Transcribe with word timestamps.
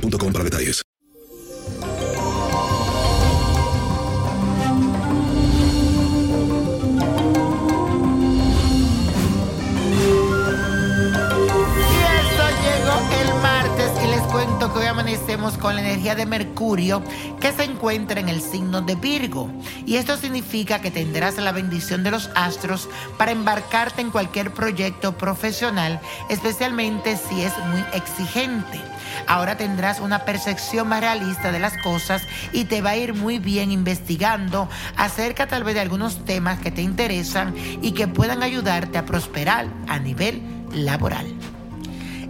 boostmobile.com 0.00 0.32
para 0.32 0.44
detalles. 0.44 0.87
Hoy 14.78 14.86
amanecemos 14.86 15.58
con 15.58 15.74
la 15.74 15.80
energía 15.80 16.14
de 16.14 16.24
Mercurio 16.24 17.02
que 17.40 17.52
se 17.52 17.64
encuentra 17.64 18.20
en 18.20 18.28
el 18.28 18.40
signo 18.40 18.80
de 18.80 18.94
Virgo. 18.94 19.50
Y 19.86 19.96
esto 19.96 20.16
significa 20.16 20.80
que 20.80 20.90
tendrás 20.90 21.36
la 21.36 21.52
bendición 21.52 22.04
de 22.04 22.12
los 22.12 22.30
astros 22.34 22.88
para 23.16 23.32
embarcarte 23.32 24.00
en 24.00 24.10
cualquier 24.10 24.52
proyecto 24.52 25.16
profesional, 25.18 26.00
especialmente 26.28 27.16
si 27.16 27.42
es 27.42 27.52
muy 27.66 27.84
exigente. 27.92 28.80
Ahora 29.26 29.56
tendrás 29.56 30.00
una 30.00 30.24
percepción 30.24 30.88
más 30.88 31.00
realista 31.00 31.50
de 31.50 31.58
las 31.58 31.76
cosas 31.78 32.22
y 32.52 32.66
te 32.66 32.80
va 32.80 32.90
a 32.90 32.96
ir 32.96 33.14
muy 33.14 33.38
bien 33.38 33.72
investigando 33.72 34.68
acerca 34.96 35.48
tal 35.48 35.64
vez 35.64 35.74
de 35.74 35.80
algunos 35.80 36.24
temas 36.24 36.60
que 36.60 36.70
te 36.70 36.82
interesan 36.82 37.54
y 37.82 37.92
que 37.92 38.06
puedan 38.06 38.42
ayudarte 38.42 38.96
a 38.98 39.06
prosperar 39.06 39.66
a 39.88 39.98
nivel 39.98 40.40
laboral. 40.72 41.57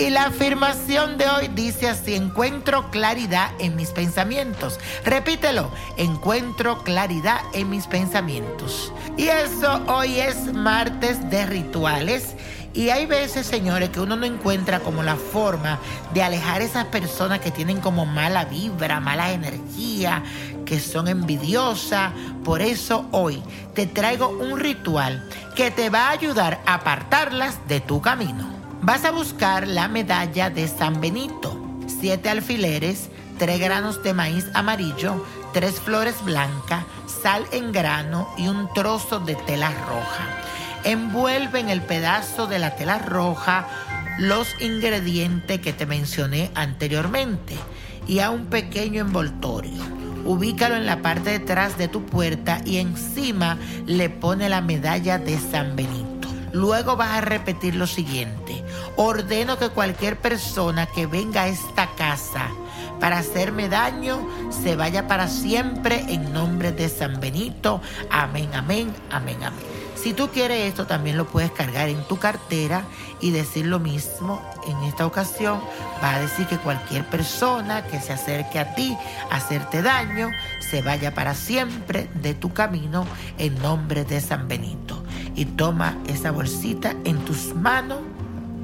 Y 0.00 0.08
la 0.08 0.24
afirmación 0.24 1.18
de 1.18 1.28
hoy 1.28 1.48
dice 1.48 1.86
así, 1.86 2.14
encuentro 2.14 2.90
claridad 2.90 3.50
en 3.58 3.76
mis 3.76 3.90
pensamientos. 3.90 4.80
Repítelo, 5.04 5.70
encuentro 5.98 6.82
claridad 6.84 7.42
en 7.52 7.68
mis 7.68 7.86
pensamientos. 7.86 8.94
Y 9.18 9.28
eso 9.28 9.82
hoy 9.88 10.18
es 10.18 10.54
martes 10.54 11.28
de 11.28 11.44
rituales. 11.44 12.34
Y 12.72 12.88
hay 12.88 13.04
veces, 13.04 13.46
señores, 13.46 13.90
que 13.90 14.00
uno 14.00 14.16
no 14.16 14.24
encuentra 14.24 14.80
como 14.80 15.02
la 15.02 15.16
forma 15.16 15.78
de 16.14 16.22
alejar 16.22 16.62
esas 16.62 16.86
personas 16.86 17.40
que 17.40 17.50
tienen 17.50 17.82
como 17.82 18.06
mala 18.06 18.46
vibra, 18.46 19.00
mala 19.00 19.32
energía, 19.32 20.22
que 20.64 20.80
son 20.80 21.08
envidiosas. 21.08 22.14
Por 22.42 22.62
eso 22.62 23.04
hoy 23.10 23.42
te 23.74 23.86
traigo 23.86 24.30
un 24.30 24.58
ritual 24.58 25.28
que 25.54 25.70
te 25.70 25.90
va 25.90 26.06
a 26.06 26.12
ayudar 26.12 26.62
a 26.64 26.76
apartarlas 26.76 27.58
de 27.68 27.80
tu 27.80 28.00
camino. 28.00 28.59
Vas 28.82 29.04
a 29.04 29.10
buscar 29.10 29.68
la 29.68 29.88
medalla 29.88 30.48
de 30.48 30.66
San 30.66 31.02
Benito, 31.02 31.54
siete 31.86 32.30
alfileres, 32.30 33.10
tres 33.38 33.60
granos 33.60 34.02
de 34.02 34.14
maíz 34.14 34.46
amarillo, 34.54 35.22
tres 35.52 35.78
flores 35.78 36.24
blancas, 36.24 36.84
sal 37.22 37.44
en 37.52 37.72
grano 37.72 38.26
y 38.38 38.48
un 38.48 38.72
trozo 38.72 39.20
de 39.20 39.34
tela 39.34 39.70
roja. 39.86 40.24
Envuelve 40.84 41.60
en 41.60 41.68
el 41.68 41.82
pedazo 41.82 42.46
de 42.46 42.58
la 42.58 42.74
tela 42.74 42.98
roja 42.98 43.68
los 44.18 44.48
ingredientes 44.62 45.60
que 45.60 45.74
te 45.74 45.84
mencioné 45.84 46.50
anteriormente 46.54 47.56
y 48.08 48.20
a 48.20 48.30
un 48.30 48.46
pequeño 48.46 49.02
envoltorio. 49.02 49.82
Ubícalo 50.24 50.76
en 50.76 50.86
la 50.86 51.02
parte 51.02 51.30
de 51.30 51.36
atrás 51.36 51.76
de 51.76 51.88
tu 51.88 52.06
puerta 52.06 52.62
y 52.64 52.78
encima 52.78 53.58
le 53.84 54.08
pone 54.08 54.48
la 54.48 54.62
medalla 54.62 55.18
de 55.18 55.38
San 55.38 55.76
Benito. 55.76 56.09
Luego 56.52 56.96
vas 56.96 57.10
a 57.10 57.20
repetir 57.20 57.74
lo 57.74 57.86
siguiente. 57.86 58.64
Ordeno 58.96 59.58
que 59.58 59.70
cualquier 59.70 60.18
persona 60.18 60.86
que 60.86 61.06
venga 61.06 61.42
a 61.42 61.48
esta 61.48 61.88
casa 61.96 62.48
para 62.98 63.18
hacerme 63.18 63.68
daño 63.68 64.26
se 64.50 64.76
vaya 64.76 65.08
para 65.08 65.28
siempre 65.28 66.04
en 66.08 66.32
nombre 66.32 66.72
de 66.72 66.88
San 66.88 67.20
Benito. 67.20 67.80
Amén, 68.10 68.50
amén, 68.54 68.92
amén, 69.10 69.42
amén. 69.42 69.80
Si 70.02 70.14
tú 70.14 70.28
quieres 70.30 70.66
esto, 70.66 70.86
también 70.86 71.18
lo 71.18 71.26
puedes 71.26 71.50
cargar 71.50 71.90
en 71.90 72.02
tu 72.04 72.18
cartera 72.18 72.84
y 73.20 73.32
decir 73.32 73.66
lo 73.66 73.78
mismo. 73.78 74.40
En 74.66 74.78
esta 74.84 75.04
ocasión 75.04 75.60
va 76.02 76.14
a 76.14 76.20
decir 76.20 76.46
que 76.46 76.56
cualquier 76.56 77.04
persona 77.04 77.84
que 77.84 78.00
se 78.00 78.14
acerque 78.14 78.58
a 78.58 78.74
ti 78.74 78.96
a 79.30 79.36
hacerte 79.36 79.82
daño 79.82 80.30
se 80.70 80.80
vaya 80.80 81.12
para 81.12 81.34
siempre 81.34 82.08
de 82.14 82.32
tu 82.32 82.54
camino 82.54 83.06
en 83.36 83.60
nombre 83.60 84.04
de 84.04 84.22
San 84.22 84.48
Benito. 84.48 84.99
Y 85.34 85.44
toma 85.44 85.98
esa 86.06 86.30
bolsita 86.30 86.94
en 87.04 87.18
tus 87.24 87.54
manos 87.54 88.00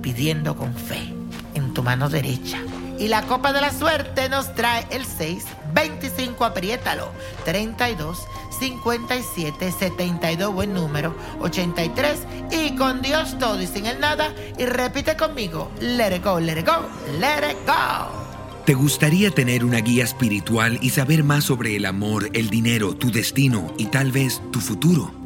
pidiendo 0.03 0.57
con 0.57 0.75
fe, 0.75 1.13
en 1.55 1.75
tu 1.75 1.83
mano 1.83 2.09
derecha. 2.09 2.59
Y 2.99 3.09
la 3.09 3.23
copa 3.23 3.53
de 3.53 3.61
la 3.61 3.73
suerte 3.73 4.29
nos 4.29 4.55
trae 4.55 4.87
el 4.91 5.05
6, 5.05 5.45
25, 5.75 6.45
apriétalo, 6.45 7.11
32, 7.45 8.19
57, 8.59 9.73
72, 9.73 10.55
buen 10.55 10.73
número, 10.73 11.15
83, 11.41 12.21
y 12.51 12.75
con 12.77 13.03
Dios 13.03 13.39
todo 13.39 13.61
y 13.61 13.67
sin 13.67 13.87
el 13.87 14.01
nada, 14.01 14.33
y 14.59 14.65
repite 14.65 15.17
conmigo, 15.17 15.71
let 15.81 16.17
it 16.17 16.25
go, 16.25 16.41
let 16.41 16.59
it 16.59 16.67
go, 16.67 16.87
let 17.21 17.51
it 17.51 17.59
go. 17.67 18.27
¿Te 18.65 18.75
gustaría 18.75 19.31
tener 19.31 19.65
una 19.65 19.79
guía 19.79 20.05
espiritual 20.05 20.79
y 20.81 20.91
saber 20.91 21.23
más 21.23 21.45
sobre 21.45 21.77
el 21.77 21.85
amor, 21.85 22.31
el 22.33 22.49
dinero, 22.51 22.97
tu 22.97 23.13
destino 23.13 23.73
y 23.77 23.87
tal 23.87 24.11
vez 24.11 24.41
tu 24.51 24.61
futuro? 24.61 25.26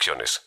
restricciones. 0.00 0.40